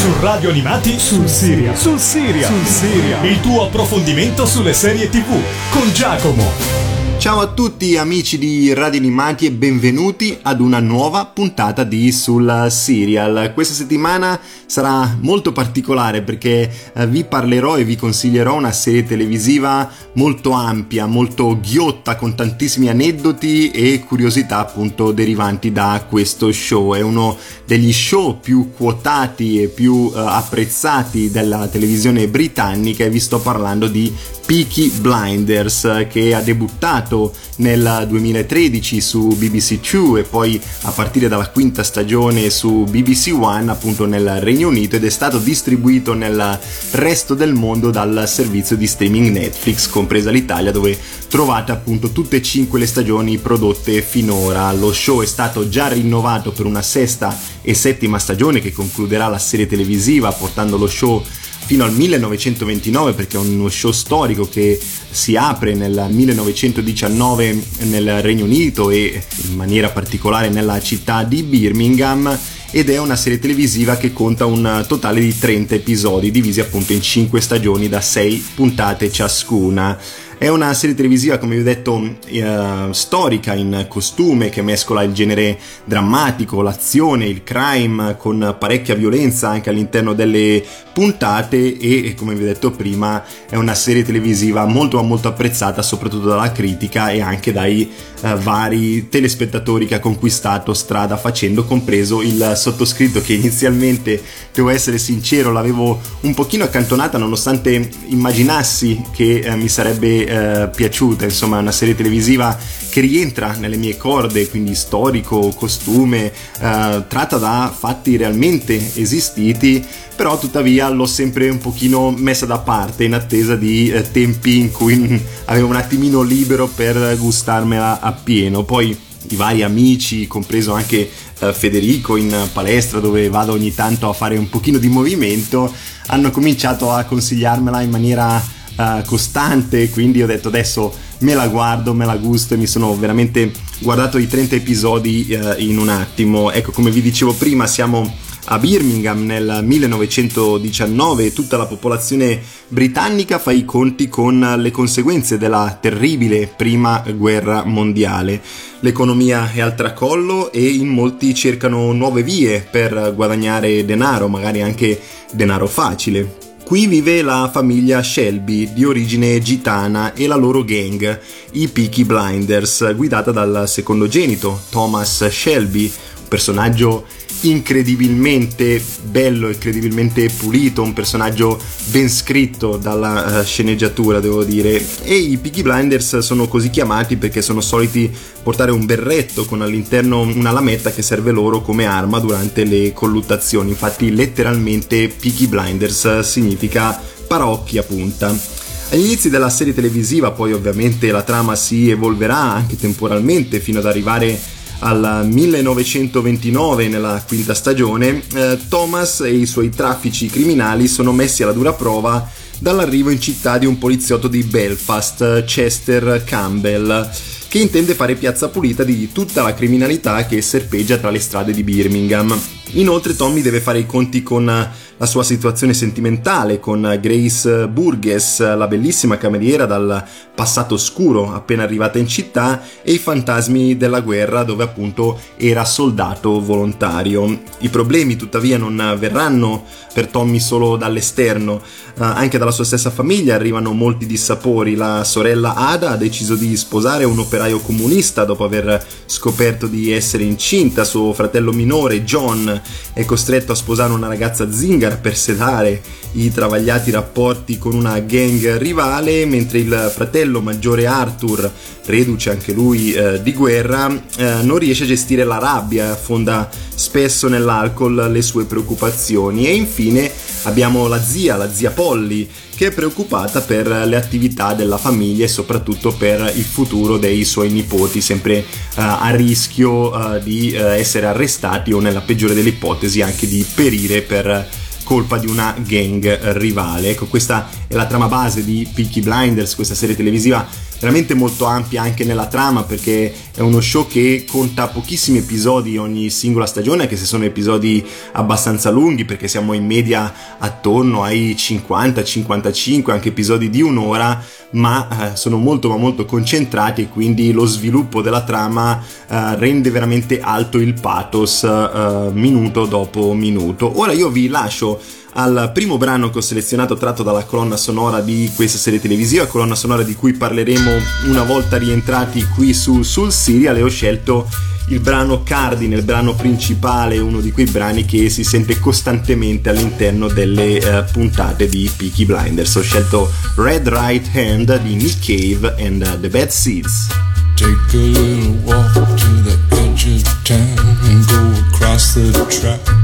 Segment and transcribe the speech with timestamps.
[0.00, 1.76] Su Radio Animati sul Siria.
[1.76, 2.46] Sul Siria.
[2.46, 3.22] Sul Siria.
[3.22, 5.28] Il tuo approfondimento sulle serie TV
[5.68, 6.89] con Giacomo.
[7.20, 12.68] Ciao a tutti amici di Radio Animati e benvenuti ad una nuova puntata di Sul
[12.70, 13.50] Serial.
[13.52, 19.86] Questa settimana sarà molto particolare perché eh, vi parlerò e vi consiglierò una serie televisiva
[20.14, 26.94] molto ampia, molto ghiotta con tantissimi aneddoti e curiosità appunto derivanti da questo show.
[26.94, 33.20] È uno degli show più quotati e più eh, apprezzati della televisione britannica e vi
[33.20, 34.10] sto parlando di
[34.50, 41.50] Peaky Blinders che ha debuttato nel 2013 su BBC 2 e poi a partire dalla
[41.50, 46.58] quinta stagione su BBC One appunto nel Regno Unito ed è stato distribuito nel
[46.90, 50.98] resto del mondo dal servizio di streaming Netflix compresa l'Italia dove
[51.28, 54.72] trovate appunto tutte e cinque le stagioni prodotte finora.
[54.72, 59.38] Lo show è stato già rinnovato per una sesta e settima stagione che concluderà la
[59.38, 61.22] serie televisiva portando lo show
[61.70, 64.76] fino al 1929 perché è uno show storico che
[65.08, 72.36] si apre nel 1919 nel Regno Unito e in maniera particolare nella città di Birmingham
[72.72, 77.02] ed è una serie televisiva che conta un totale di 30 episodi divisi appunto in
[77.02, 79.96] 5 stagioni da 6 puntate ciascuna.
[80.40, 85.12] È una serie televisiva, come vi ho detto, eh, storica in costume che mescola il
[85.12, 92.44] genere drammatico, l'azione, il crime con parecchia violenza anche all'interno delle puntate e, come vi
[92.44, 97.52] ho detto prima, è una serie televisiva molto molto apprezzata soprattutto dalla critica e anche
[97.52, 104.70] dai eh, vari telespettatori che ha conquistato strada facendo, compreso il sottoscritto che inizialmente, devo
[104.70, 111.58] essere sincero, l'avevo un pochino accantonata nonostante immaginassi che eh, mi sarebbe eh, piaciuta, insomma
[111.58, 112.56] è una serie televisiva
[112.90, 119.84] che rientra nelle mie corde, quindi storico, costume, eh, tratta da fatti realmente esistiti,
[120.20, 124.70] però tuttavia l'ho sempre un pochino messa da parte in attesa di eh, tempi in
[124.70, 128.62] cui avevo un attimino libero per gustarmela appieno.
[128.62, 128.94] Poi
[129.30, 131.08] i vari amici, compreso anche
[131.38, 135.72] eh, Federico in palestra dove vado ogni tanto a fare un pochino di movimento,
[136.08, 141.94] hanno cominciato a consigliarmela in maniera uh, costante, quindi ho detto adesso me la guardo,
[141.94, 146.50] me la gusto e mi sono veramente guardato i 30 episodi uh, in un attimo.
[146.50, 153.38] Ecco, come vi dicevo prima, siamo a Birmingham nel 1919 e tutta la popolazione britannica
[153.38, 158.40] fa i conti con le conseguenze della terribile prima guerra mondiale.
[158.80, 165.00] L'economia è al tracollo e in molti cercano nuove vie per guadagnare denaro, magari anche
[165.32, 166.48] denaro facile.
[166.70, 171.20] Qui vive la famiglia Shelby, di origine gitana, e la loro gang,
[171.52, 175.92] i Peaky Blinders, guidata dal secondogenito, Thomas Shelby,
[176.28, 177.06] personaggio
[177.42, 184.84] incredibilmente bello, incredibilmente pulito, un personaggio ben scritto dalla uh, sceneggiatura, devo dire.
[185.02, 188.10] E i Peaky Blinders sono così chiamati perché sono soliti
[188.42, 193.70] portare un berretto con all'interno una lametta che serve loro come arma durante le colluttazioni.
[193.70, 198.58] Infatti, letteralmente Peaky Blinders significa parocchia punta.
[198.92, 203.86] Agli inizi della serie televisiva, poi ovviamente la trama si evolverà anche temporalmente fino ad
[203.86, 204.36] arrivare
[204.80, 211.52] al 1929 nella quinta stagione, eh, Thomas e i suoi traffici criminali sono messi alla
[211.52, 217.10] dura prova dall'arrivo in città di un poliziotto di Belfast, Chester Campbell,
[217.48, 221.62] che intende fare piazza pulita di tutta la criminalità che serpeggia tra le strade di
[221.62, 222.59] Birmingham.
[222.74, 228.68] Inoltre Tommy deve fare i conti con la sua situazione sentimentale con Grace Burgess, la
[228.68, 230.04] bellissima cameriera dal
[230.34, 236.40] passato oscuro appena arrivata in città, e i fantasmi della guerra dove appunto era soldato
[236.40, 237.42] volontario.
[237.58, 243.34] I problemi tuttavia non verranno per Tommy solo dall'esterno, eh, anche dalla sua stessa famiglia
[243.34, 244.76] arrivano molti dissapori.
[244.76, 250.22] La sorella Ada ha deciso di sposare un operaio comunista dopo aver scoperto di essere
[250.22, 252.59] incinta, suo fratello minore John
[252.92, 255.80] è costretto a sposare una ragazza zingara per sedare
[256.12, 261.50] i travagliati rapporti con una gang rivale, mentre il fratello maggiore Arthur,
[261.90, 267.28] reduce anche lui eh, di guerra, eh, non riesce a gestire la rabbia, affonda spesso
[267.28, 270.10] nell'alcol le sue preoccupazioni e infine
[270.44, 275.28] abbiamo la zia, la zia Polly, che è preoccupata per le attività della famiglia e
[275.28, 278.44] soprattutto per il futuro dei suoi nipoti, sempre uh,
[278.76, 284.02] a rischio uh, di uh, essere arrestati o nella peggiore delle ipotesi anche di perire
[284.02, 284.48] per
[284.84, 286.90] colpa di una gang rivale.
[286.90, 290.46] Ecco, questa è la trama base di Peaky Blinders, questa serie televisiva
[290.80, 296.08] veramente molto ampia anche nella trama perché è uno show che conta pochissimi episodi ogni
[296.08, 302.90] singola stagione, anche se sono episodi abbastanza lunghi perché siamo in media attorno ai 50-55,
[302.90, 304.22] anche episodi di un'ora,
[304.52, 309.70] ma eh, sono molto ma molto concentrati e quindi lo sviluppo della trama eh, rende
[309.70, 313.78] veramente alto il pathos eh, minuto dopo minuto.
[313.78, 314.80] Ora io vi lascio
[315.14, 319.54] al primo brano che ho selezionato tratto dalla colonna sonora di questa serie televisiva, colonna
[319.54, 320.70] sonora di cui parleremo
[321.06, 324.28] una volta rientrati qui su Sul Serial e ho scelto
[324.68, 330.06] il brano cardine, il brano principale, uno di quei brani che si sente costantemente all'interno
[330.06, 332.54] delle uh, puntate di Peaky Blinders.
[332.54, 336.86] Ho scelto Red Right Hand di Nick Cave and uh, The Bad Seeds.
[337.34, 342.79] Take a little walk to the edge of town and go across the track.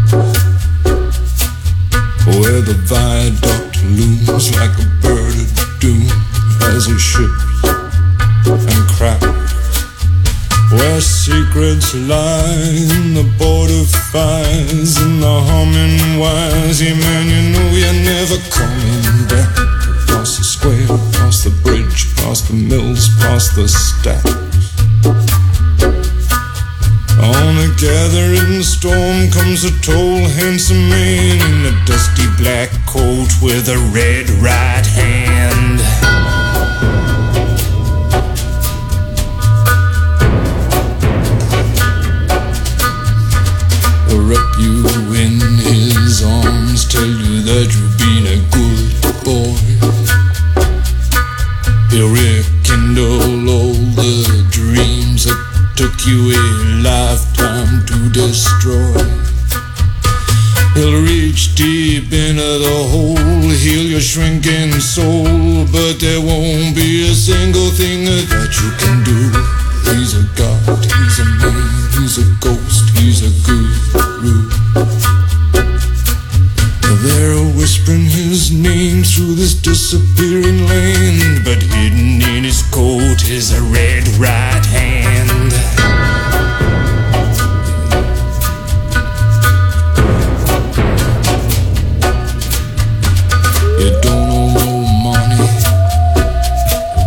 [2.27, 6.11] Where the viaduct looms like a bird of doom
[6.75, 7.33] as it ships
[8.47, 9.27] and cracks.
[10.73, 16.83] Where secrets lie in the border fires and the humming wires.
[16.83, 19.55] Yeah, man, you know you're never coming back.
[20.09, 25.36] Past the square, past the bridge, past the mills, past the stacks.
[27.27, 33.69] On a gathering storm comes a tall, handsome man in a dusty black coat with
[33.69, 35.81] a red right hand.
[44.29, 48.87] Wrap you in his arms, tell you that you've been a good
[49.27, 49.57] boy.
[51.91, 55.39] He'll rekindle all the dreams that
[55.77, 56.46] took you a
[64.07, 65.16] shrinking soul,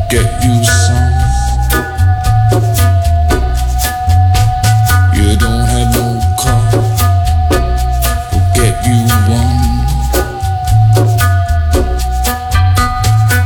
[0.10, 1.12] get you some.
[5.14, 6.08] You don't have no
[6.42, 6.72] car,
[8.56, 9.62] get you one.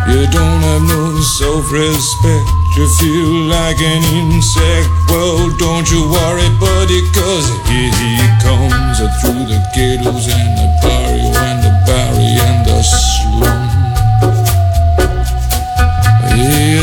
[0.07, 2.47] You don't have no self-respect.
[2.77, 4.87] You feel like an insect.
[5.09, 10.92] Well, don't you worry, buddy, cause here he comes uh, through the ghettos and the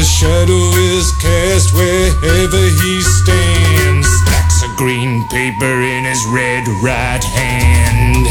[0.00, 4.08] His shadow is cast wherever he stands.
[4.08, 8.26] Stacks of green paper in his red right hand.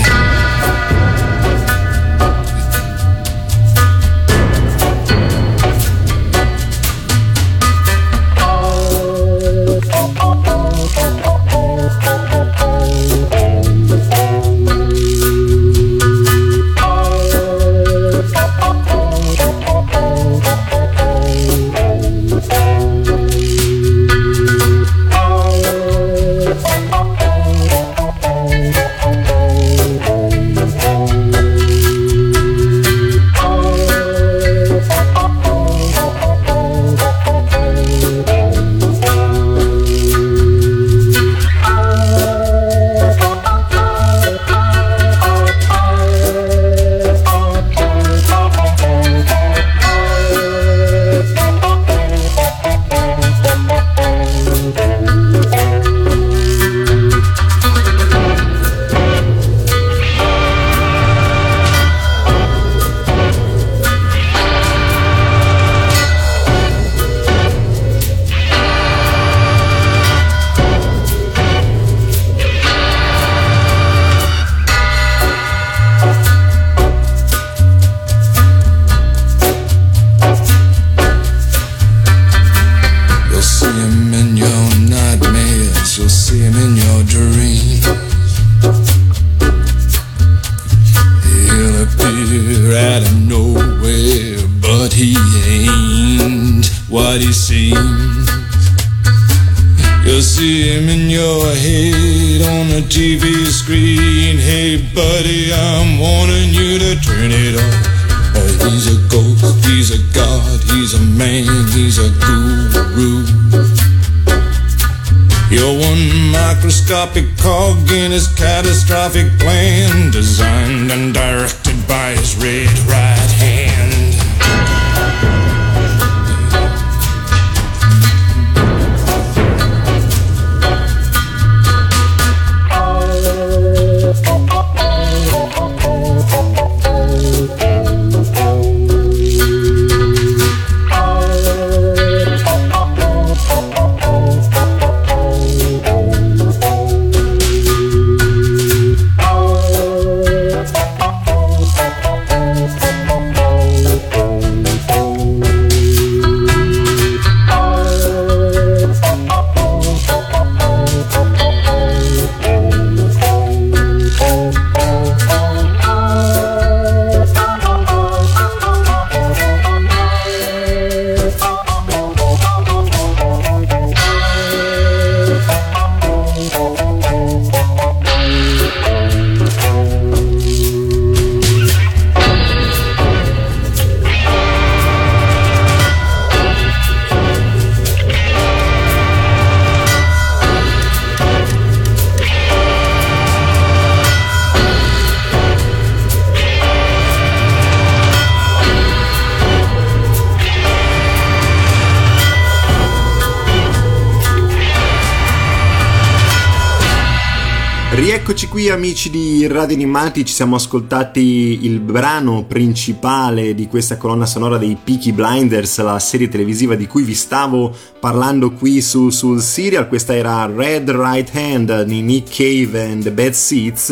[208.79, 214.77] Amici di Radio Animati, ci siamo ascoltati il brano principale di questa colonna sonora dei
[214.81, 220.15] Peaky Blinders, la serie televisiva di cui vi stavo parlando qui su, sul serial, questa
[220.15, 223.89] era Red Right Hand di Nick Cave and the Bad Seats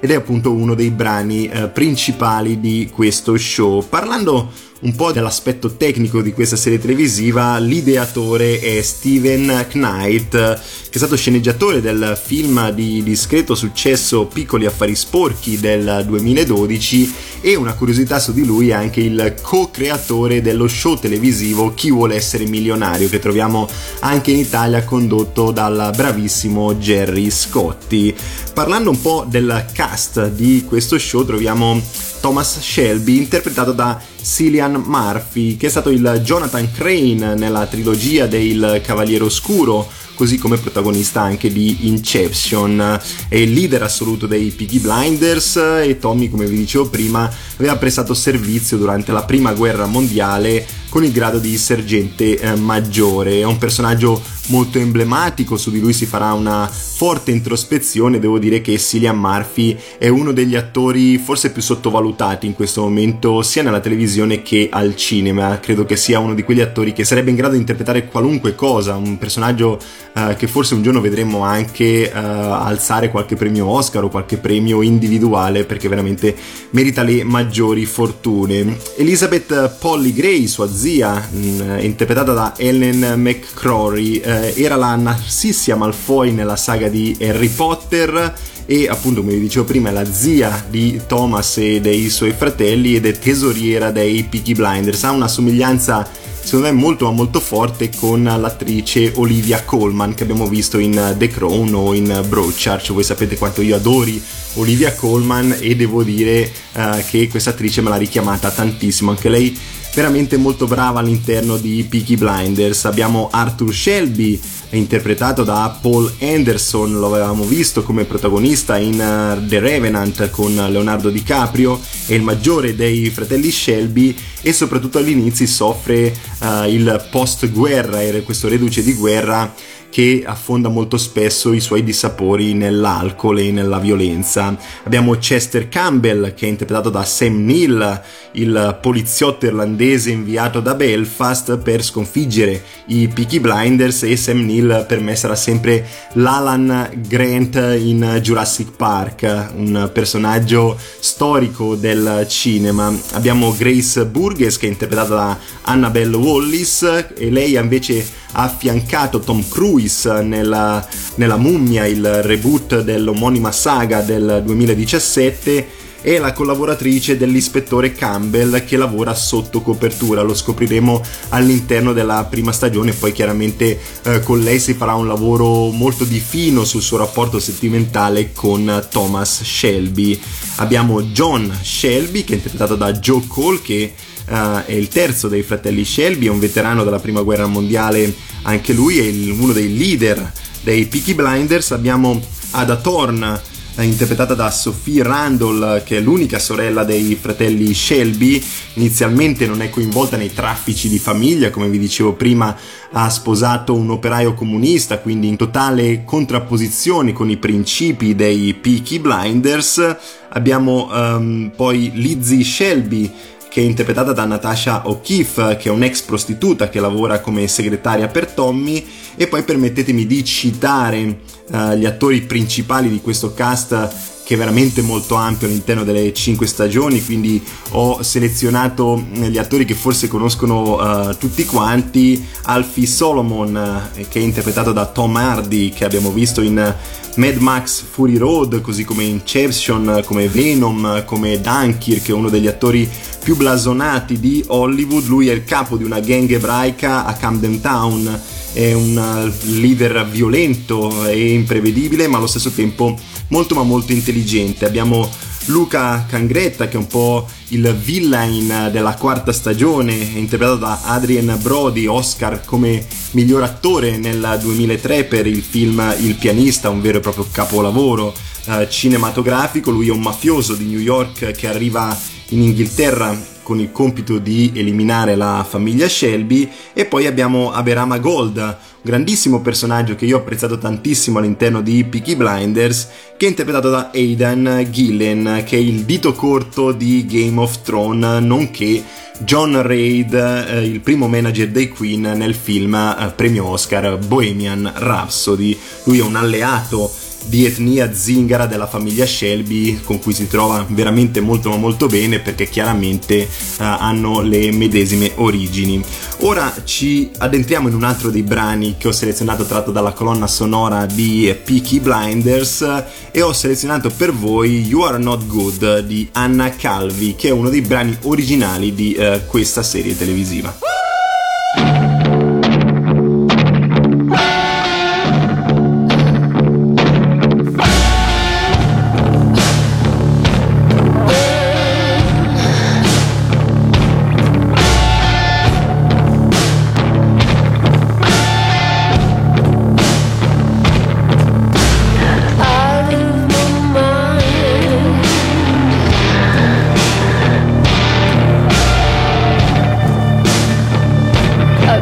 [0.00, 3.86] ed è appunto uno dei brani eh, principali di questo show.
[3.88, 4.50] Parlando
[4.80, 11.16] un po' dell'aspetto tecnico di questa serie televisiva, l'ideatore è Steven Knight, che è stato
[11.16, 18.32] sceneggiatore del film di discreto successo Piccoli affari sporchi del 2012 e una curiosità su
[18.32, 23.66] di lui è anche il co-creatore dello show televisivo Chi vuole essere milionario, che troviamo
[24.00, 28.14] anche in Italia condotto dal bravissimo Jerry Scotti.
[28.52, 31.80] Parlando un po' del cast di questo show troviamo
[32.20, 38.80] Thomas Shelby interpretato da Cillian Murphy che è stato il Jonathan Crane nella trilogia del
[38.82, 43.00] Cavaliere Oscuro così come protagonista anche di Inception.
[43.28, 48.14] È il leader assoluto dei Piggy Blinders e Tommy, come vi dicevo prima, aveva prestato
[48.14, 50.64] servizio durante la prima guerra mondiale
[50.94, 53.40] con il grado di sergente eh, maggiore.
[53.40, 58.20] È un personaggio molto emblematico, su di lui si farà una forte introspezione.
[58.20, 63.42] Devo dire che Cillian Murphy è uno degli attori forse più sottovalutati in questo momento,
[63.42, 65.58] sia nella televisione che al cinema.
[65.58, 68.94] Credo che sia uno di quegli attori che sarebbe in grado di interpretare qualunque cosa,
[68.94, 69.80] un personaggio
[70.14, 74.82] eh, che forse un giorno vedremo anche eh, alzare qualche premio Oscar o qualche premio
[74.82, 76.36] individuale perché veramente
[76.70, 78.78] merita le maggiori fortune.
[78.96, 86.30] Elizabeth Polly Gray, sua zia, mh, interpretata da Ellen McCrory, eh, era la Narsissia Malfoy
[86.30, 88.34] nella saga di Harry Potter
[88.66, 92.96] e appunto come vi dicevo prima è la zia di Thomas e dei suoi fratelli
[92.96, 95.04] ed è tesoriera dei Peaky Blinders.
[95.04, 96.06] Ha una somiglianza
[96.42, 101.72] secondo me molto molto forte con l'attrice Olivia Colman che abbiamo visto in The Crown
[101.74, 102.92] o in Broadchurch.
[102.92, 104.22] Voi sapete quanto io adori
[104.54, 109.10] Olivia Colman e devo dire uh, che questa attrice me l'ha richiamata tantissimo.
[109.10, 109.58] Anche lei
[109.94, 112.84] veramente molto brava all'interno di Peaky Blinders.
[112.84, 119.60] Abbiamo Arthur Shelby interpretato da Paul Anderson, lo avevamo visto come protagonista in uh, The
[119.60, 126.68] Revenant con Leonardo DiCaprio, è il maggiore dei fratelli Shelby e soprattutto all'inizio soffre uh,
[126.68, 129.54] il post guerra, era questo reduce di guerra
[129.94, 134.58] che affonda molto spesso i suoi dissapori nell'alcol e nella violenza.
[134.82, 141.58] Abbiamo Chester Campbell che è interpretato da Sam Neill, il poliziotto irlandese inviato da Belfast
[141.58, 148.18] per sconfiggere i Peaky Blinders e Sam Neill per me sarà sempre l'Alan Grant in
[148.20, 152.92] Jurassic Park, un personaggio storico del cinema.
[153.12, 156.82] Abbiamo Grace Burgess che è interpretata da Annabelle Wallis
[157.16, 159.83] e lei invece ha affiancato Tom Cruise
[160.22, 160.86] nella,
[161.16, 169.14] nella mummia, il reboot dell'omonima saga del 2017 è la collaboratrice dell'ispettore Campbell che lavora
[169.14, 174.92] sotto copertura, lo scopriremo all'interno della prima stagione, poi chiaramente eh, con lei si farà
[174.92, 180.20] un lavoro molto di fino sul suo rapporto sentimentale con Thomas Shelby.
[180.56, 183.94] Abbiamo John Shelby che è interpretato da Joe Cole che
[184.28, 188.14] uh, è il terzo dei fratelli Shelby, è un veterano della prima guerra mondiale,
[188.44, 190.32] anche lui è il, uno dei leader
[190.62, 191.72] dei Peaky Blinders.
[191.72, 192.20] Abbiamo
[192.52, 198.42] Ada Thorne interpretata da Sophie Randall, che è l'unica sorella dei fratelli Shelby.
[198.74, 202.56] Inizialmente non è coinvolta nei traffici di famiglia, come vi dicevo prima,
[202.92, 209.96] ha sposato un operaio comunista, quindi in totale contrapposizione con i principi dei Peaky Blinders.
[210.28, 213.10] Abbiamo um, poi Lizzie Shelby,
[213.54, 218.26] che è interpretata da Natasha O'Keefe, che è un'ex prostituta che lavora come segretaria per
[218.26, 218.84] Tommy,
[219.14, 221.20] e poi permettetemi di citare
[221.50, 226.46] uh, gli attori principali di questo cast che è veramente molto ampio all'interno delle cinque
[226.46, 233.90] stagioni, quindi ho selezionato eh, gli attori che forse conoscono uh, tutti quanti, Alfie Solomon,
[233.94, 236.74] uh, che è interpretato da Tom Hardy, che abbiamo visto in
[237.16, 242.88] Mad Max Fury Road, così come Inception, come Venom, come Dunkirk, uno degli attori
[243.22, 248.20] più blasonati di Hollywood, lui è il capo di una gang ebraica a Camden Town,
[248.52, 252.96] è un leader violento e imprevedibile, ma allo stesso tempo
[253.34, 254.64] molto ma molto intelligente.
[254.64, 255.10] Abbiamo
[255.46, 261.86] Luca Cangretta che è un po' il villain della quarta stagione, interpretato da Adrian Brody,
[261.86, 267.26] Oscar come miglior attore nel 2003 per il film Il pianista, un vero e proprio
[267.28, 268.14] capolavoro
[268.46, 269.72] eh, cinematografico.
[269.72, 271.96] Lui è un mafioso di New York che arriva
[272.28, 278.58] in Inghilterra con il compito di eliminare la famiglia Shelby e poi abbiamo Aberama Gold,
[278.84, 283.90] grandissimo personaggio che io ho apprezzato tantissimo all'interno di Peaky Blinders, che è interpretato da
[283.94, 288.84] Aidan Gillen, che è il dito corto di Game of Thrones, nonché
[289.20, 295.58] John Reid, eh, il primo manager dei Queen nel film eh, premio Oscar Bohemian Rhapsody.
[295.84, 296.92] Lui è un alleato
[297.26, 302.18] di etnia zingara della famiglia Shelby con cui si trova veramente molto ma molto bene
[302.18, 305.82] perché chiaramente uh, hanno le medesime origini.
[306.20, 310.86] Ora ci addentriamo in un altro dei brani che ho selezionato tratto dalla colonna sonora
[310.86, 317.14] di Peaky Blinders e ho selezionato per voi You Are Not Good di Anna Calvi
[317.14, 320.56] che è uno dei brani originali di uh, questa serie televisiva.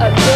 [0.01, 0.32] a, a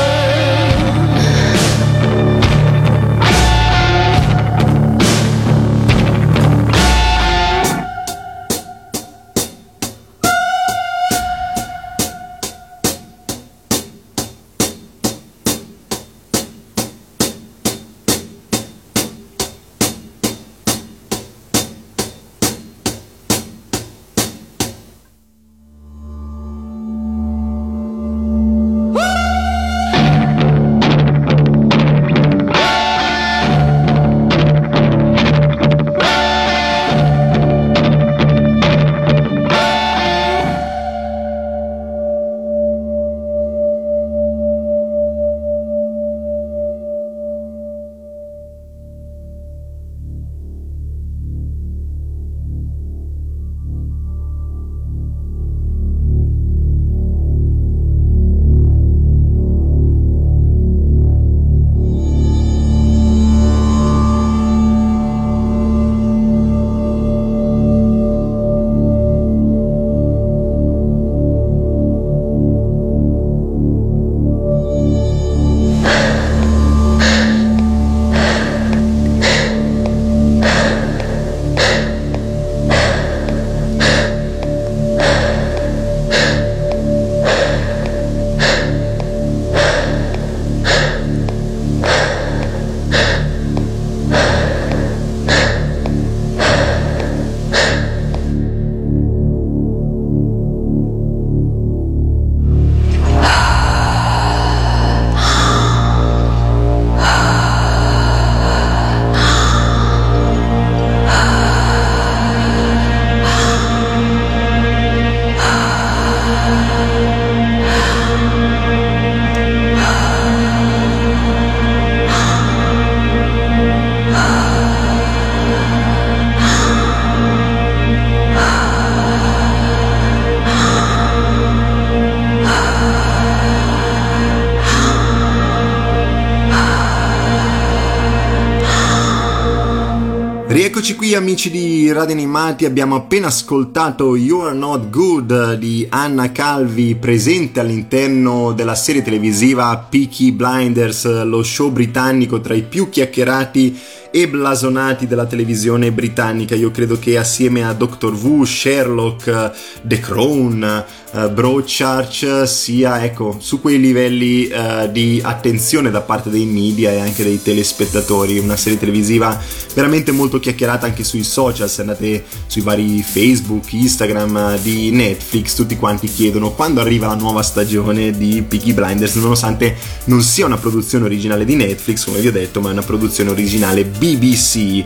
[141.17, 148.53] amici di Radio Animati, abbiamo appena ascoltato You're Not Good di Anna Calvi presente all'interno
[148.53, 153.79] della serie televisiva Peaky Blinders, lo show britannico tra i più chiacchierati
[154.11, 156.55] e blasonati della televisione britannica.
[156.55, 159.53] Io credo che assieme a Doctor Who, Sherlock,
[159.83, 160.85] The Crown,
[161.17, 167.25] uh, sia ecco, su quei livelli uh, di attenzione da parte dei media e anche
[167.25, 168.39] dei telespettatori.
[168.39, 169.41] Una serie televisiva
[169.75, 175.77] veramente molto chiacchierata anche sui social, se andate sui vari Facebook, Instagram di Netflix, tutti
[175.77, 179.75] quanti chiedono quando arriva la nuova stagione di Peaky Blinders, nonostante
[180.05, 183.31] non sia una produzione originale di Netflix, come vi ho detto, ma è una produzione
[183.31, 184.85] originale BBC.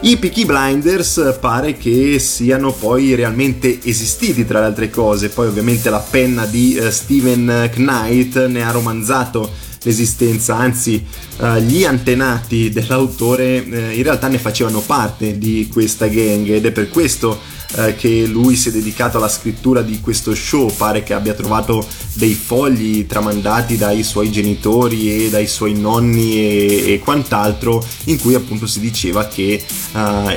[0.00, 5.66] I Peaky Blinders pare che siano poi realmente esistiti tra le altre cose, poi ovviamente
[5.90, 9.50] la penna di uh, Steven Knight ne ha romanzato
[9.82, 11.04] l'esistenza, anzi
[11.38, 16.70] uh, gli antenati dell'autore uh, in realtà ne facevano parte di questa gang ed è
[16.72, 21.14] per questo uh, che lui si è dedicato alla scrittura di questo show, pare che
[21.14, 27.84] abbia trovato dei fogli tramandati dai suoi genitori e dai suoi nonni e, e quant'altro
[28.04, 29.62] in cui appunto si diceva che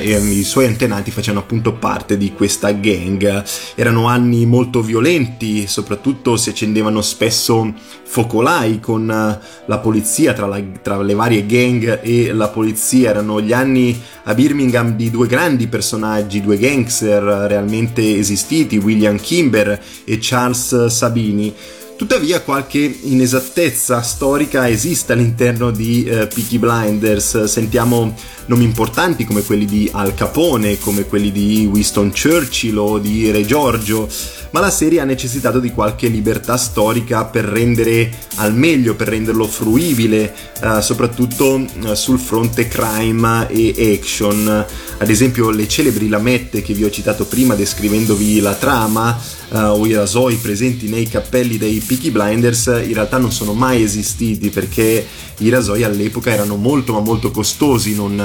[0.01, 3.43] i suoi antenati facevano appunto parte di questa gang.
[3.75, 11.01] Erano anni molto violenti, soprattutto si accendevano spesso focolai con la polizia, tra, la, tra,
[11.01, 13.09] le varie gang e la polizia.
[13.09, 19.81] Erano gli anni a Birmingham di due grandi personaggi, due gangster realmente esistiti, William Kimber
[20.03, 21.53] e Charles Sabini.
[22.01, 28.15] Tuttavia qualche inesattezza storica esiste all'interno di uh, Peaky Blinders, sentiamo
[28.47, 33.45] nomi importanti come quelli di Al Capone, come quelli di Winston Churchill o di Re
[33.45, 34.09] Giorgio,
[34.51, 39.47] ma la serie ha necessitato di qualche libertà storica per rendere al meglio, per renderlo
[39.47, 44.65] fruibile, uh, soprattutto uh, sul fronte crime e action.
[44.97, 49.17] Ad esempio le celebri lamette che vi ho citato prima descrivendovi la trama
[49.49, 53.81] uh, o i rasoi presenti nei cappelli dei Peaky Blinders in realtà non sono mai
[53.81, 55.05] esistiti perché
[55.39, 58.15] i rasoi all'epoca erano molto ma molto costosi, non,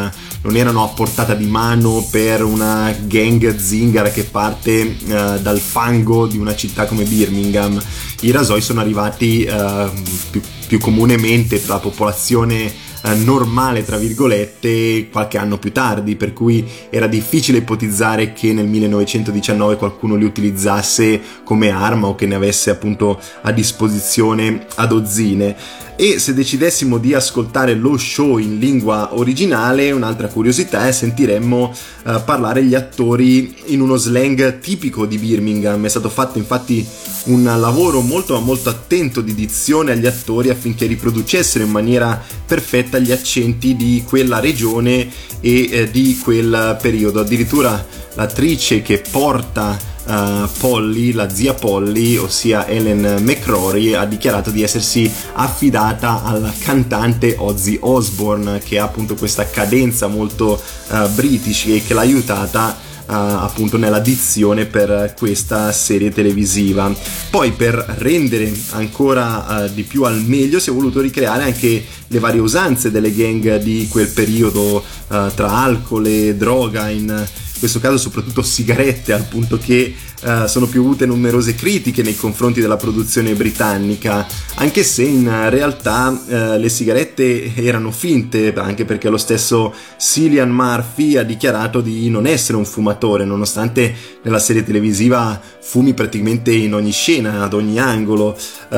[0.42, 6.15] non erano a portata di mano per una gang zingara che parte uh, dal fango
[6.24, 7.78] di una città come Birmingham.
[8.20, 9.90] I rasoi sono arrivati uh,
[10.30, 12.72] più, più comunemente tra la popolazione
[13.06, 18.66] eh, normale, tra virgolette, qualche anno più tardi, per cui era difficile ipotizzare che nel
[18.66, 25.56] 1919 qualcuno li utilizzasse come arma o che ne avesse appunto a disposizione a dozzine.
[25.98, 32.22] E se decidessimo di ascoltare lo show in lingua originale, un'altra curiosità è sentiremmo uh,
[32.22, 35.82] parlare gli attori in uno slang tipico di Birmingham.
[35.82, 36.86] È stato fatto infatti
[37.24, 43.10] un lavoro molto molto attento di dizione agli attori affinché riproducessero in maniera perfetta gli
[43.10, 45.08] accenti di quella regione
[45.40, 47.20] e eh, di quel periodo.
[47.20, 47.84] Addirittura
[48.16, 55.10] l'attrice che porta uh, Polly, la zia Polly, ossia Ellen McCrory, ha dichiarato di essersi
[55.34, 61.94] affidata al cantante Ozzy Osbourne, che ha appunto questa cadenza molto uh, british e che
[61.94, 66.92] l'ha aiutata Uh, appunto nella dizione per questa serie televisiva.
[67.30, 72.18] Poi per rendere ancora uh, di più al meglio si è voluto ricreare anche le
[72.18, 77.24] varie usanze delle gang di quel periodo uh, tra alcol e droga in
[77.56, 82.60] in questo caso soprattutto sigarette, al punto che uh, sono piovute numerose critiche nei confronti
[82.60, 89.16] della produzione britannica, anche se in realtà uh, le sigarette erano finte, anche perché lo
[89.16, 95.94] stesso Cillian Murphy ha dichiarato di non essere un fumatore, nonostante nella serie televisiva fumi
[95.94, 98.36] praticamente in ogni scena, ad ogni angolo,
[98.68, 98.76] uh,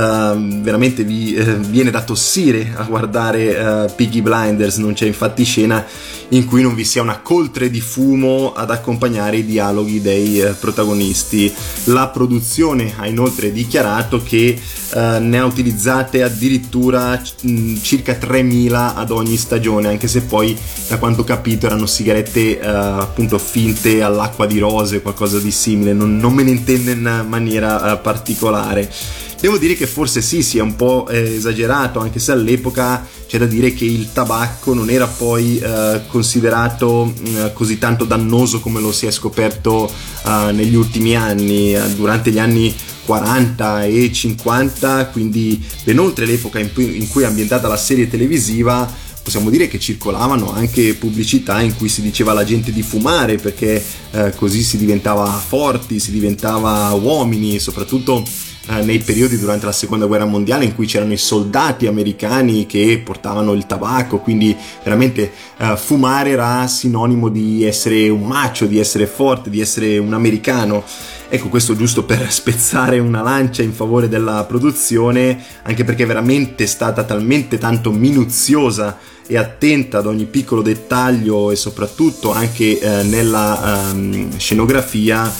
[0.63, 1.35] veramente vi
[1.69, 5.85] viene da tossire a guardare Piggy Blinders, non c'è infatti scena
[6.29, 10.53] in cui non vi sia una coltre di fumo ad accompagnare i dialoghi dei eh,
[10.53, 11.53] protagonisti.
[11.85, 14.61] La produzione ha inoltre dichiarato che
[14.95, 20.57] eh, ne ha utilizzate addirittura mh, circa 3000 ad ogni stagione, anche se poi
[20.89, 25.93] da quanto ho capito erano sigarette eh, appunto finte all'acqua di rose, qualcosa di simile,
[25.93, 28.91] non, non me ne intende in maniera eh, particolare.
[29.41, 33.47] Devo dire che forse sì, sia un po' eh, esagerato, anche se all'epoca c'è da
[33.47, 38.91] dire che il tabacco non era poi eh, considerato eh, così tanto dannoso come lo
[38.91, 39.89] si è scoperto
[40.27, 42.75] eh, negli ultimi anni, eh, durante gli anni
[43.05, 48.09] 40 e 50, quindi ben oltre l'epoca in cui, in cui è ambientata la serie
[48.09, 53.37] televisiva possiamo dire che circolavano anche pubblicità in cui si diceva alla gente di fumare
[53.37, 58.25] perché eh, così si diventava forti, si diventava uomini, soprattutto
[58.69, 63.01] eh, nei periodi durante la seconda guerra mondiale in cui c'erano i soldati americani che
[63.03, 69.07] portavano il tabacco, quindi veramente eh, fumare era sinonimo di essere un macio, di essere
[69.07, 70.85] forte, di essere un americano.
[71.31, 76.67] Ecco, questo giusto per spezzare una lancia in favore della produzione, anche perché è veramente
[76.67, 83.93] stata talmente tanto minuziosa e attenta ad ogni piccolo dettaglio e soprattutto anche eh, nella
[83.93, 85.31] um, scenografia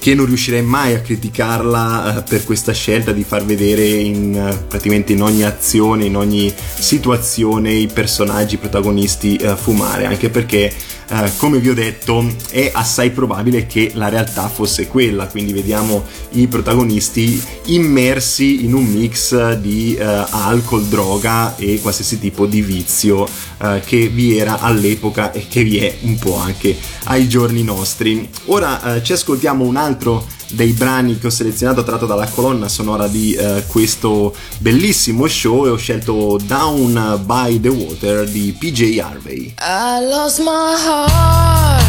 [0.00, 4.56] che non riuscirei mai a criticarla eh, per questa scelta di far vedere in, eh,
[4.66, 10.72] praticamente in ogni azione, in ogni situazione i personaggi protagonisti uh, fumare, anche perché
[11.10, 16.04] uh, come vi ho detto è assai probabile che la realtà fosse quella, quindi vediamo
[16.30, 23.48] i protagonisti immersi in un mix di uh, alcol, droga e qualsiasi tipo di vizio
[23.84, 28.26] che vi era all'epoca e che vi è un po' anche ai giorni nostri.
[28.46, 33.36] Ora ci ascoltiamo un altro dei brani che ho selezionato tratto dalla colonna sonora di
[33.38, 39.54] uh, questo bellissimo show e ho scelto Down by the Water di PJ Harvey.
[39.60, 41.82] I lost my heart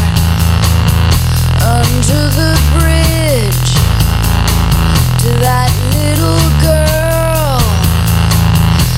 [1.60, 3.72] under the bridge
[5.22, 7.60] to that little girl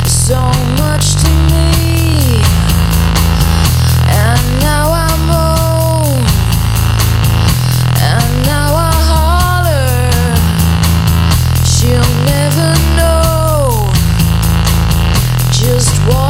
[0.06, 0.53] so
[15.74, 16.23] just walk.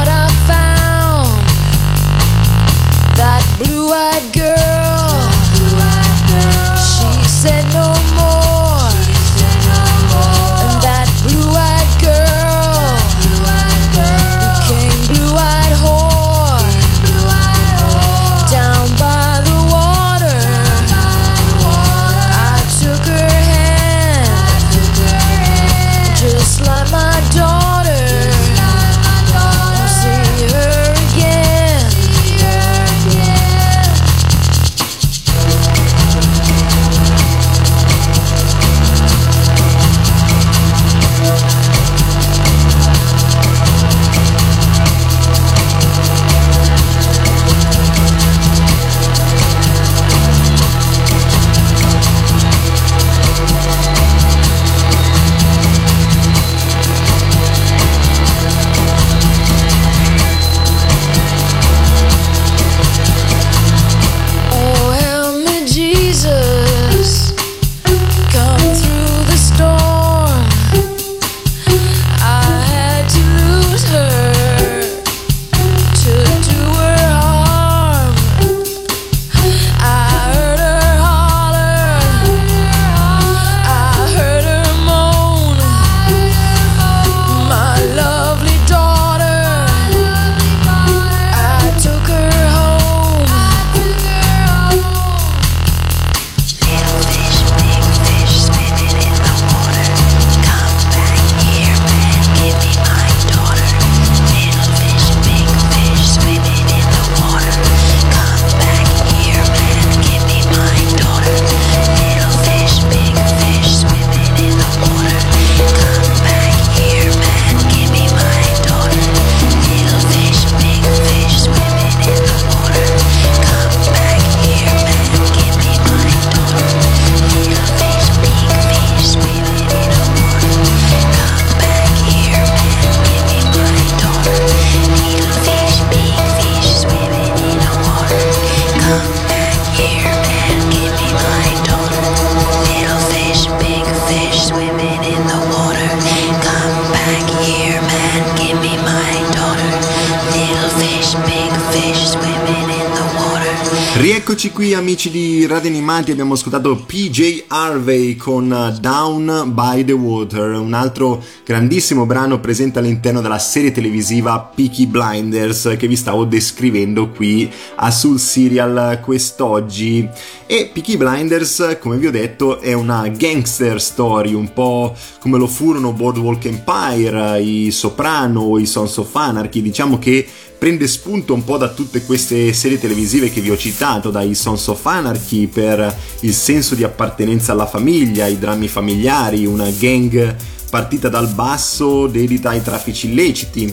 [155.84, 162.40] Animati, abbiamo ascoltato PJ Harvey con uh, Down by the Water, un altro grandissimo brano
[162.40, 168.98] presente all'interno della serie televisiva Peaky Blinders che vi stavo descrivendo qui a Sul Serial
[169.02, 170.08] quest'oggi.
[170.46, 175.46] E Peaky Blinders, come vi ho detto, è una gangster story, un po' come lo
[175.46, 180.26] furono Boardwalk Empire, i Soprano, i Sons of Anarchy, diciamo che
[180.64, 184.66] prende spunto un po' da tutte queste serie televisive che vi ho citato, dai Sons
[184.68, 190.34] of Anarchy per il senso di appartenenza alla famiglia, i drammi familiari, una gang
[190.70, 193.70] partita dal basso dedita ai traffici illeciti.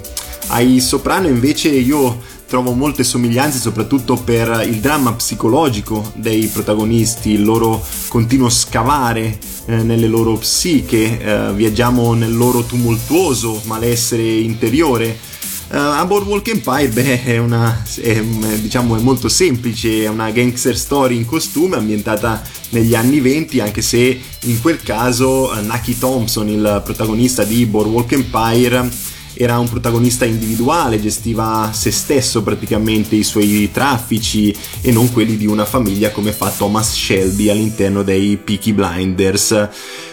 [0.47, 7.45] Ai Soprano invece io trovo molte somiglianze soprattutto per il dramma psicologico dei protagonisti, il
[7.45, 15.29] loro continuo scavare eh, nelle loro psiche, eh, viaggiamo nel loro tumultuoso malessere interiore.
[15.71, 20.77] Uh, a Boardwalk Empire beh, è, una, è, diciamo, è molto semplice, è una gangster
[20.77, 26.49] story in costume ambientata negli anni 20, anche se in quel caso uh, Naki Thompson,
[26.49, 28.89] il protagonista di Boardwalk Empire,
[29.33, 35.47] era un protagonista individuale, gestiva se stesso praticamente i suoi traffici e non quelli di
[35.47, 39.69] una famiglia come fa Thomas Shelby all'interno dei Peaky Blinders.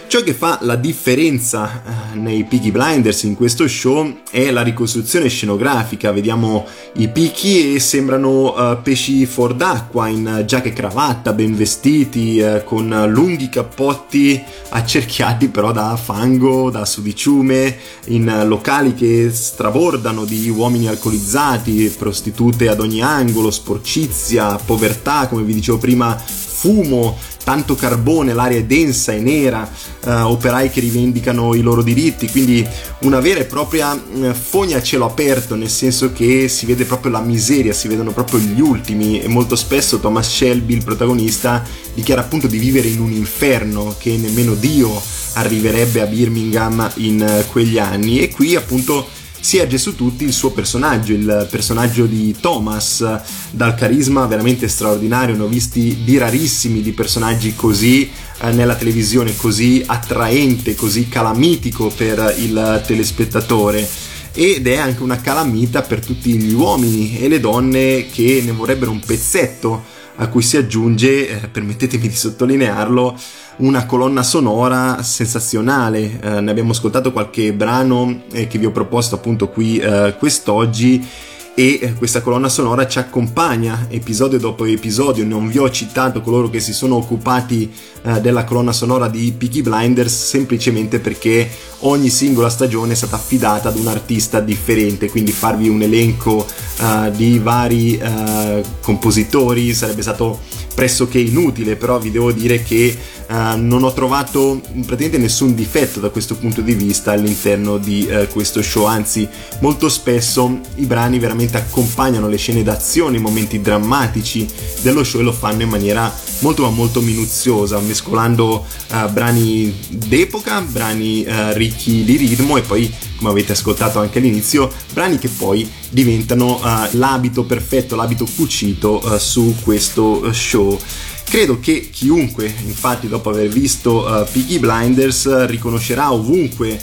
[0.09, 5.29] Ciò che fa la differenza eh, nei Peaky Blinders in questo show è la ricostruzione
[5.29, 6.13] scenografica.
[6.13, 12.41] Vediamo i picchi e sembrano uh, pesci fuor d'acqua in giacche e cravatta, ben vestiti,
[12.41, 20.49] uh, con lunghi cappotti accerchiati però da fango, da sudiciume, in locali che strabordano di
[20.49, 27.17] uomini alcolizzati, prostitute ad ogni angolo, sporcizia, povertà, come vi dicevo prima, fumo,
[27.49, 29.67] tanto carbone, l'aria è densa e nera,
[30.05, 32.63] eh, operai che rivendicano i loro diritti, quindi
[33.05, 37.11] una vera e propria eh, fogna a cielo aperto, nel senso che si vede proprio
[37.11, 42.21] la miseria, si vedono proprio gli ultimi e molto spesso Thomas Shelby, il protagonista, dichiara
[42.21, 45.01] appunto di vivere in un inferno che nemmeno Dio
[45.33, 48.21] arriverebbe a Birmingham in eh, quegli anni.
[48.21, 49.09] E qui appunto
[49.49, 53.03] si erge su tutti il suo personaggio, il personaggio di Thomas,
[53.51, 59.35] dal carisma veramente straordinario, ne ho visti di rarissimi di personaggi così eh, nella televisione,
[59.35, 63.89] così attraente, così calamitico per il telespettatore.
[64.35, 68.91] Ed è anche una calamita per tutti gli uomini e le donne che ne vorrebbero
[68.91, 69.83] un pezzetto
[70.17, 73.19] a cui si aggiunge, eh, permettetemi di sottolinearlo,
[73.59, 76.21] una colonna sonora sensazionale.
[76.21, 81.07] Eh, ne abbiamo ascoltato qualche brano eh, che vi ho proposto appunto qui eh, quest'oggi
[81.55, 85.25] e eh, questa colonna sonora ci accompagna episodio dopo episodio.
[85.25, 89.63] Non vi ho citato coloro che si sono occupati eh, della colonna sonora di Peaky
[89.63, 95.69] Blinders semplicemente perché ogni singola stagione è stata affidata ad un artista differente, quindi farvi
[95.69, 96.47] un elenco
[96.81, 100.41] uh, di vari uh, compositori sarebbe stato
[100.75, 102.97] pressoché inutile, però vi devo dire che
[103.29, 108.63] uh, non ho trovato praticamente nessun difetto da questo punto di vista all'interno di questo
[108.63, 109.29] show, anzi
[109.61, 114.49] molto spesso i brani veramente accompagnano le scene d'azione, i momenti drammatici
[114.83, 118.65] dello show e lo fanno in maniera molto ma molto minuziosa, mescolando
[119.11, 121.25] brani d'epoca, brani
[121.69, 126.89] ricchi di ritmo e poi come avete ascoltato anche all'inizio brani che poi diventano uh,
[126.93, 130.79] l'abito perfetto l'abito cucito uh, su questo show.
[131.25, 136.81] Credo che chiunque, infatti, dopo aver visto uh, Peaky Blinders, riconoscerà ovunque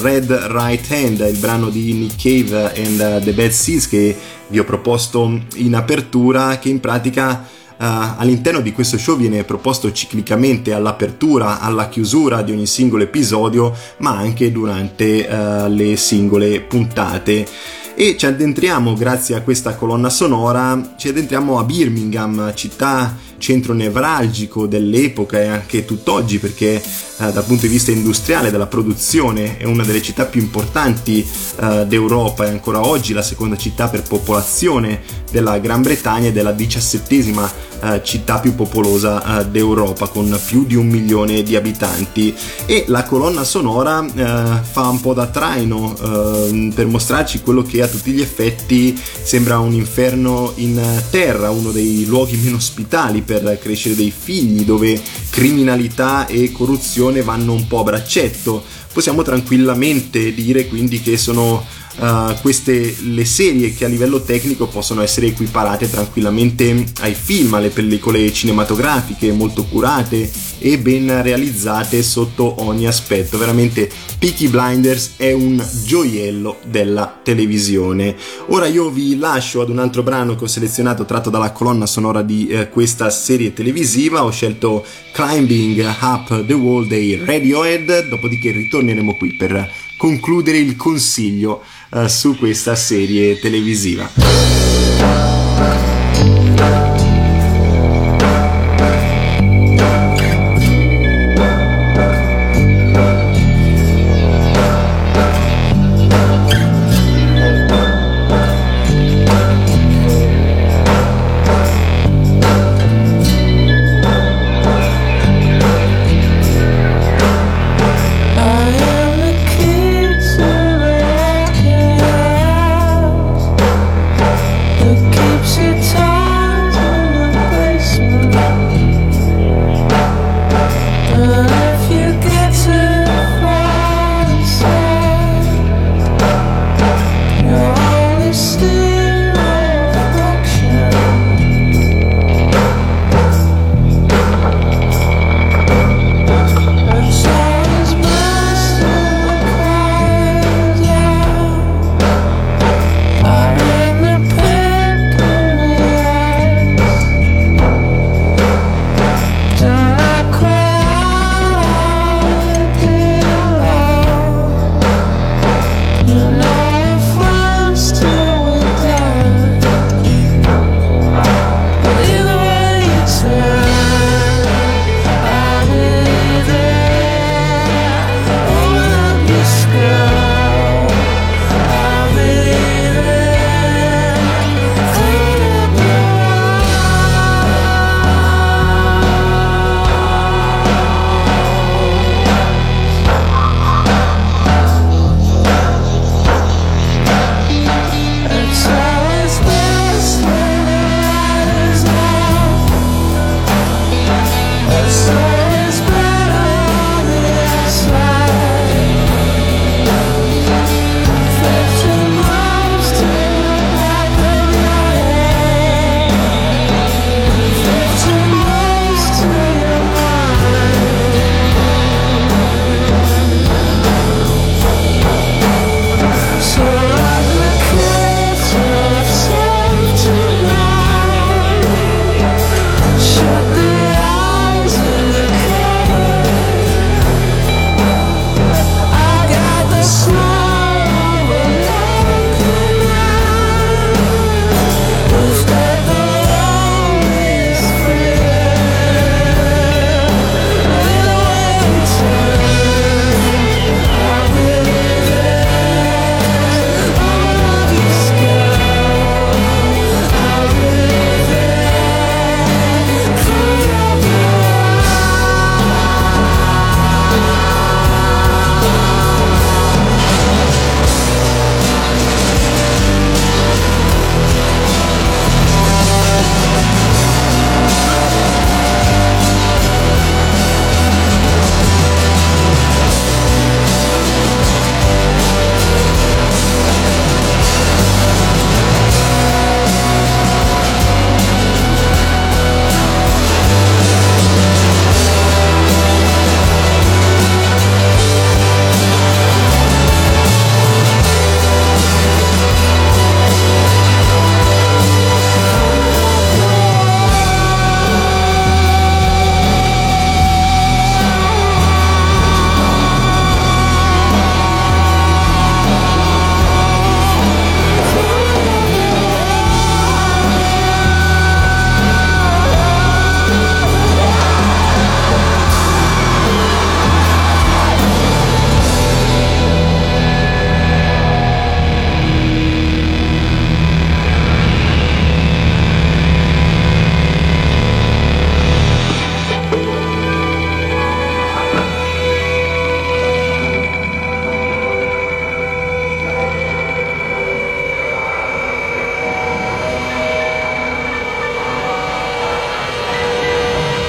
[0.00, 4.16] Red Right Hand, il brano di Nick Cave and The Bad Seeds che
[4.48, 7.46] vi ho proposto in apertura, che in pratica
[7.78, 14.16] all'interno di questo show viene proposto ciclicamente all'apertura, alla chiusura di ogni singolo episodio, ma
[14.16, 17.46] anche durante uh, le singole puntate.
[17.94, 24.66] E ci addentriamo, grazie a questa colonna sonora, ci addentriamo a Birmingham, città centro nevralgico
[24.66, 26.82] dell'epoca e anche tutt'oggi perché
[27.18, 31.26] eh, dal punto di vista industriale della produzione è una delle città più importanti
[31.60, 36.52] eh, d'Europa e ancora oggi la seconda città per popolazione della Gran Bretagna e della
[36.52, 42.34] diciassettesima eh, città più popolosa eh, d'Europa con più di un milione di abitanti.
[42.64, 47.82] E la colonna sonora eh, fa un po' da traino eh, per mostrarci quello che
[47.82, 53.58] a tutti gli effetti sembra un inferno in terra, uno dei luoghi meno ospitali per
[53.60, 58.64] crescere dei figli, dove criminalità e corruzione vanno un po' a braccetto.
[58.90, 61.62] Possiamo tranquillamente dire quindi che sono
[61.98, 67.68] uh, queste le serie che a livello tecnico possono essere equiparate tranquillamente ai film, alle
[67.68, 73.38] pellicole cinematografiche molto curate e ben realizzate sotto ogni aspetto.
[73.38, 78.16] Veramente Peaky Blinders è un gioiello della televisione.
[78.48, 82.22] Ora io vi lascio ad un altro brano che ho selezionato tratto dalla colonna sonora
[82.22, 84.24] di eh, questa serie televisiva.
[84.24, 91.62] Ho scelto Climbing Up the Wall dei Radiohead, dopodiché ritorneremo qui per concludere il consiglio
[91.90, 94.10] uh, su questa serie televisiva.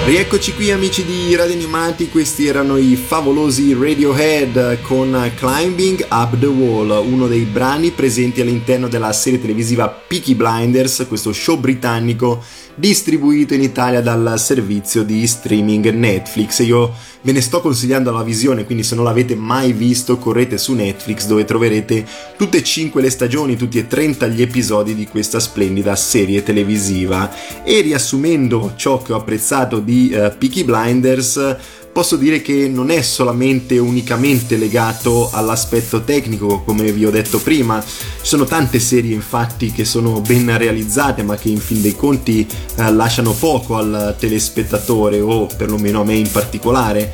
[0.08, 6.46] Rieccoci qui amici di Radio Animati, questi erano i favolosi Radiohead con Climbing Up the
[6.46, 12.42] Wall, uno dei brani presenti all'interno della serie televisiva Peaky Blinders, questo show britannico
[12.74, 16.60] distribuito in Italia dal servizio di streaming Netflix.
[16.60, 20.74] Io ve ne sto consigliando la visione, quindi se non l'avete mai visto correte su
[20.74, 22.06] Netflix dove troverete
[22.38, 27.30] tutte e 5 le stagioni, tutti e 30 gli episodi di questa splendida serie televisiva.
[27.64, 31.56] E riassumendo ciò che ho apprezzato di uh, Peaky Blinders,
[31.92, 37.84] posso dire che non è solamente unicamente legato all'aspetto tecnico, come vi ho detto prima.
[37.84, 42.48] Ci sono tante serie infatti che sono ben realizzate, ma che in fin dei conti
[42.76, 47.12] eh, lasciano poco al telespettatore o perlomeno a me in particolare.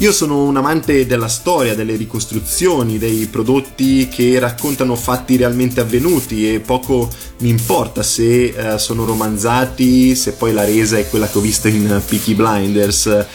[0.00, 6.54] Io sono un amante della storia, delle ricostruzioni, dei prodotti che raccontano fatti realmente avvenuti
[6.54, 7.06] e poco
[7.40, 11.68] mi importa se eh, sono romanzati, se poi la resa è quella che ho visto
[11.68, 13.26] in Peaky Blinders.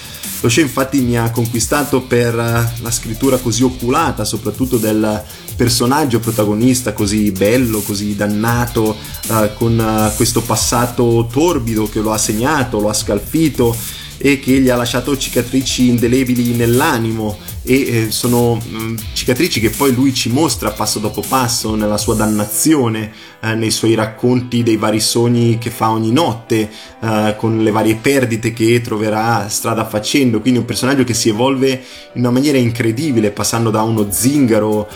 [0.42, 5.24] Lo show infatti mi ha conquistato per eh, la scrittura così oculata, soprattutto del
[5.56, 8.98] personaggio protagonista così bello, così dannato,
[9.30, 14.60] eh, con eh, questo passato torbido che lo ha segnato, lo ha scalfito e che
[14.60, 20.30] gli ha lasciato cicatrici indelebili nell'animo e eh, sono mm, cicatrici che poi lui ci
[20.30, 23.12] mostra passo dopo passo nella sua dannazione,
[23.42, 26.70] eh, nei suoi racconti dei vari sogni che fa ogni notte,
[27.02, 31.82] eh, con le varie perdite che troverà strada facendo, quindi un personaggio che si evolve
[32.14, 34.88] in una maniera incredibile, passando da uno zingaro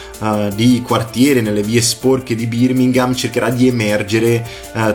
[0.53, 4.45] di quartiere nelle vie sporche di Birmingham, cercherà di emergere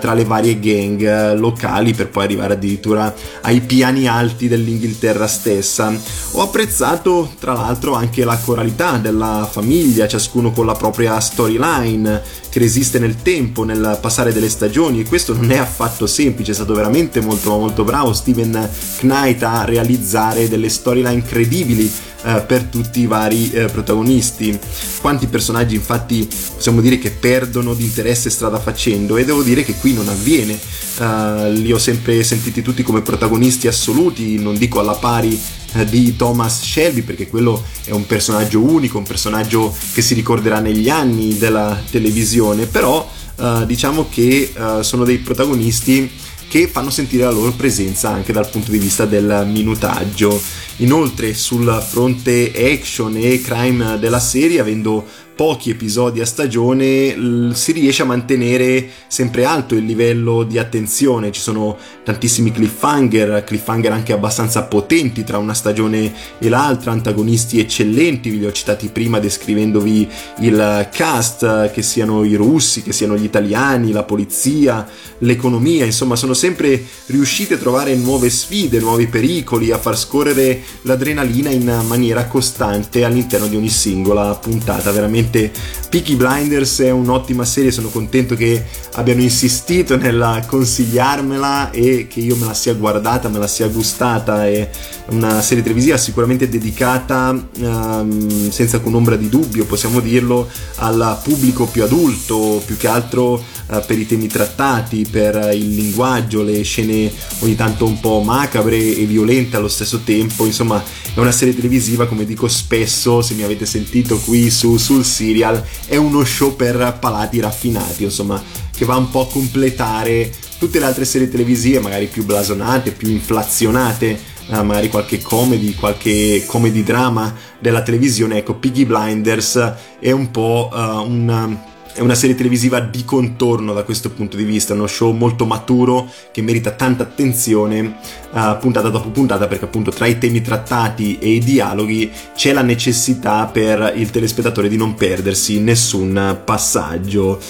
[0.00, 3.12] tra le varie gang locali per poi arrivare addirittura
[3.42, 5.92] ai piani alti dell'Inghilterra stessa.
[6.32, 12.22] Ho apprezzato tra l'altro l'altro anche la coralità della famiglia, ciascuno con la propria storyline
[12.50, 16.54] che resiste nel tempo, nel passare delle stagioni e questo non è affatto semplice, è
[16.54, 21.90] stato veramente molto molto bravo Steven Knight a realizzare delle storyline credibili
[22.24, 24.58] eh, per tutti i vari eh, protagonisti.
[25.00, 29.74] Quanti personaggi infatti possiamo dire che perdono di interesse strada facendo e devo dire che
[29.74, 30.58] qui non avviene.
[30.96, 35.36] Uh, li ho sempre sentiti tutti come protagonisti assoluti, non dico alla pari
[35.82, 40.88] di Thomas Shelby perché quello è un personaggio unico, un personaggio che si ricorderà negli
[40.88, 46.10] anni della televisione, però uh, diciamo che sono dei protagonisti
[46.48, 50.40] che fanno sentire la loro presenza anche dal punto di vista del minutaggio.
[50.78, 55.04] Inoltre sul fronte action e crime della serie, avendo
[55.34, 61.40] pochi episodi a stagione si riesce a mantenere sempre alto il livello di attenzione, ci
[61.40, 68.38] sono tantissimi cliffhanger, cliffhanger anche abbastanza potenti tra una stagione e l'altra, antagonisti eccellenti, vi
[68.38, 70.08] li ho citati prima descrivendovi
[70.40, 74.86] il cast, che siano i russi, che siano gli italiani, la polizia,
[75.18, 81.50] l'economia, insomma sono sempre riusciti a trovare nuove sfide, nuovi pericoli, a far scorrere l'adrenalina
[81.50, 85.50] in maniera costante all'interno di ogni singola puntata, veramente veramente
[85.88, 88.64] Peaky Blinders è un'ottima serie, sono contento che
[88.94, 94.44] abbiano insistito nel consigliarmela e che io me la sia guardata, me la sia gustata,
[94.44, 94.68] è
[95.10, 101.66] una serie televisiva sicuramente dedicata um, senza con ombra di dubbio, possiamo dirlo, al pubblico
[101.66, 107.12] più adulto, più che altro uh, per i temi trattati, per il linguaggio, le scene
[107.40, 110.82] ogni tanto un po' macabre e violente allo stesso tempo, insomma
[111.14, 115.64] è una serie televisiva come dico spesso, se mi avete sentito qui su, sul serial
[115.86, 118.42] è uno show per palati raffinati, insomma,
[118.74, 123.08] che va un po' a completare tutte le altre serie televisive, magari più blasonate, più
[123.08, 128.38] inflazionate, eh, magari qualche comedy, qualche comedy drama della televisione.
[128.38, 131.58] Ecco, Piggy Blinders è un po' uh, un
[131.94, 136.10] è una serie televisiva di contorno da questo punto di vista, uno show molto maturo
[136.32, 137.98] che merita tanta attenzione
[138.32, 142.62] uh, puntata dopo puntata perché appunto tra i temi trattati e i dialoghi c'è la
[142.62, 147.40] necessità per il telespettatore di non perdersi nessun passaggio.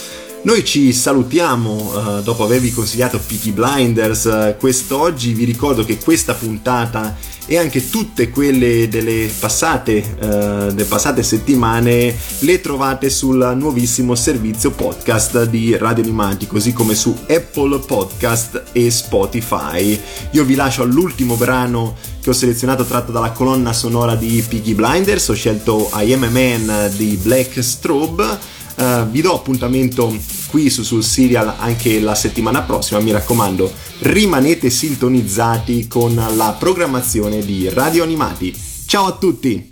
[0.44, 6.34] Noi ci salutiamo uh, dopo avervi consigliato Peaky Blinders uh, quest'oggi, vi ricordo che questa
[6.34, 7.16] puntata
[7.46, 10.26] e anche tutte quelle delle passate, uh,
[10.66, 17.16] delle passate settimane le trovate sul nuovissimo servizio podcast di Radio Animati, così come su
[17.26, 19.98] Apple Podcast e Spotify.
[20.32, 25.26] Io vi lascio all'ultimo brano che ho selezionato tratto dalla colonna sonora di Peaky Blinders,
[25.28, 28.52] ho scelto I Am a Man di Black Strobe.
[28.76, 30.12] Uh, vi do appuntamento
[30.48, 37.44] qui su Sul Serial anche la settimana prossima, mi raccomando, rimanete sintonizzati con la programmazione
[37.44, 38.52] di Radio Animati.
[38.86, 39.68] Ciao a tutti!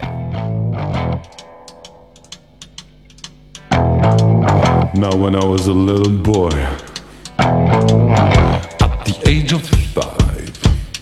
[4.95, 6.53] Now when I was a little boy,
[7.39, 10.53] at the age of five,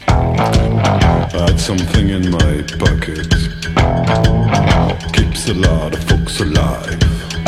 [0.07, 3.29] I had something in my pocket,
[5.13, 6.99] keeps a lot of folks alive.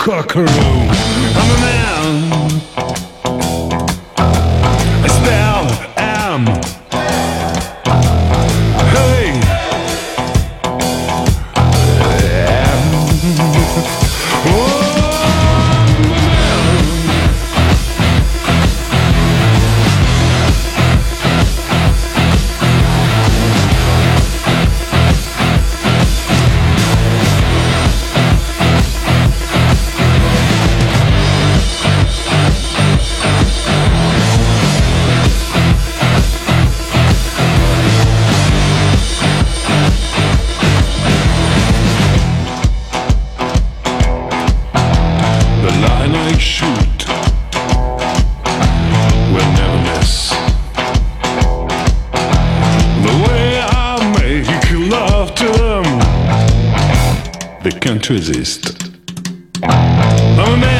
[0.00, 0.69] Cookery.
[57.90, 58.84] can't resist.
[59.64, 60.79] I'm oh, a man.